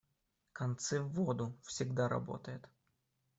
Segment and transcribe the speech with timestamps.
[0.53, 2.67] «Концы в воду» всегда работает.